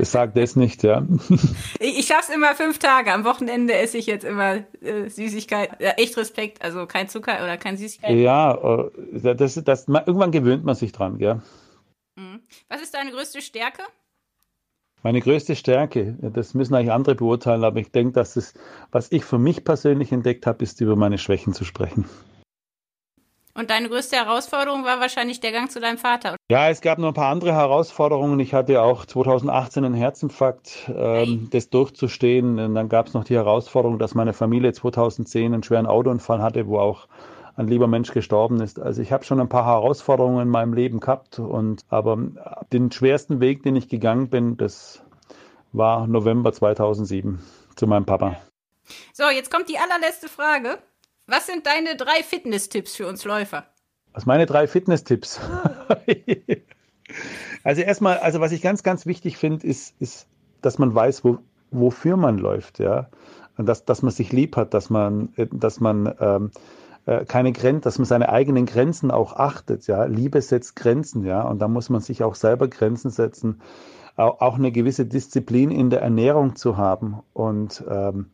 [0.00, 1.06] Sag das nicht, ja.
[1.80, 3.10] Ich, ich schaff's immer fünf Tage.
[3.10, 5.80] Am Wochenende esse ich jetzt immer äh, Süßigkeit.
[5.80, 8.14] Ja, echt Respekt, also kein Zucker oder kein Süßigkeit.
[8.16, 11.40] Ja, äh, das, das, irgendwann gewöhnt man sich dran, gell?
[12.16, 12.40] Mhm.
[12.68, 13.82] Was ist deine größte Stärke?
[15.02, 18.52] Meine größte Stärke, das müssen eigentlich andere beurteilen, aber ich denke, dass es,
[18.90, 22.04] was ich für mich persönlich entdeckt habe, ist über meine Schwächen zu sprechen.
[23.54, 26.36] Und deine größte Herausforderung war wahrscheinlich der Gang zu deinem Vater.
[26.50, 28.40] Ja, es gab noch ein paar andere Herausforderungen.
[28.40, 32.58] Ich hatte auch 2018 einen Herzinfarkt, ähm, das durchzustehen.
[32.58, 36.66] Und dann gab es noch die Herausforderung, dass meine Familie 2010 einen schweren Autounfall hatte,
[36.66, 37.08] wo auch
[37.56, 38.80] ein lieber Mensch gestorben ist.
[38.80, 42.16] Also ich habe schon ein paar Herausforderungen in meinem Leben gehabt und aber
[42.72, 45.02] den schwersten Weg, den ich gegangen bin, das
[45.72, 47.42] war November 2007
[47.76, 48.36] zu meinem Papa.
[49.12, 50.78] So, jetzt kommt die allerletzte Frage.
[51.32, 53.64] Was sind deine drei Fitness-Tipps für uns Läufer?
[54.12, 55.40] Was meine drei Fitness-Tipps?
[57.64, 60.26] also erstmal, also was ich ganz, ganz wichtig finde, ist, ist,
[60.60, 61.38] dass man weiß, wo,
[61.70, 63.08] wofür man läuft, ja.
[63.56, 66.50] Und dass, dass man sich lieb hat, dass man, dass man ähm,
[67.06, 70.04] äh, keine Grenzen, dass man seine eigenen Grenzen auch achtet, ja.
[70.04, 71.40] Liebe setzt Grenzen, ja.
[71.40, 73.62] Und da muss man sich auch selber Grenzen setzen,
[74.16, 78.26] auch, auch eine gewisse Disziplin in der Ernährung zu haben und ähm,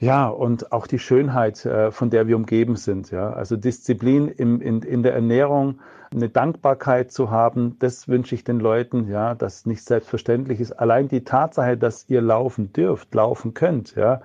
[0.00, 3.10] ja, und auch die Schönheit, äh, von der wir umgeben sind.
[3.10, 5.78] Ja, also Disziplin im, in, in der Ernährung,
[6.10, 10.72] eine Dankbarkeit zu haben, das wünsche ich den Leuten, ja, das nicht selbstverständlich ist.
[10.72, 14.22] Allein die Tatsache, dass ihr laufen dürft, laufen könnt, ja,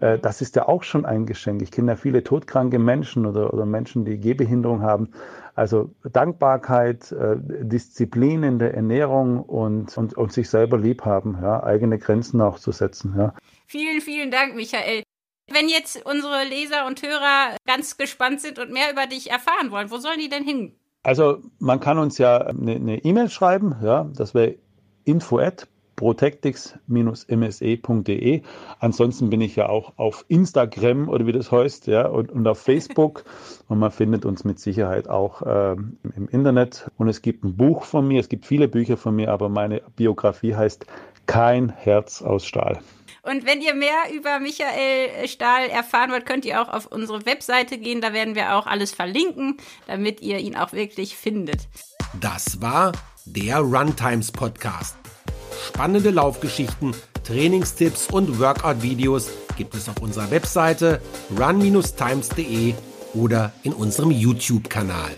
[0.00, 1.62] äh, das ist ja auch schon ein Geschenk.
[1.62, 5.08] Ich kenne ja viele todkranke Menschen oder, oder Menschen, die Gehbehinderung haben.
[5.54, 11.62] Also Dankbarkeit, äh, Disziplin in der Ernährung und, und, und sich selber lieb haben, ja,
[11.64, 13.14] eigene Grenzen auch zu setzen.
[13.16, 13.32] Ja.
[13.66, 15.04] Vielen, vielen Dank, Michael.
[15.50, 19.90] Wenn jetzt unsere Leser und Hörer ganz gespannt sind und mehr über dich erfahren wollen,
[19.90, 20.74] wo sollen die denn hin?
[21.02, 24.56] Also man kann uns ja eine E-Mail schreiben, ja, das wäre
[25.04, 28.42] info at protectix-mse.de.
[28.78, 32.58] Ansonsten bin ich ja auch auf Instagram oder wie das heißt, ja, und, und auf
[32.58, 33.24] Facebook.
[33.68, 36.90] und man findet uns mit Sicherheit auch ähm, im Internet.
[36.96, 39.82] Und es gibt ein Buch von mir, es gibt viele Bücher von mir, aber meine
[39.96, 40.86] Biografie heißt
[41.26, 42.78] Kein Herz aus Stahl.
[43.24, 47.78] Und wenn ihr mehr über Michael Stahl erfahren wollt, könnt ihr auch auf unsere Webseite
[47.78, 48.00] gehen.
[48.00, 49.56] Da werden wir auch alles verlinken,
[49.86, 51.68] damit ihr ihn auch wirklich findet.
[52.20, 52.92] Das war
[53.24, 54.96] der Runtimes Podcast.
[55.68, 61.00] Spannende Laufgeschichten, Trainingstipps und Workout-Videos gibt es auf unserer Webseite
[61.38, 62.74] run-times.de
[63.14, 65.12] oder in unserem YouTube-Kanal.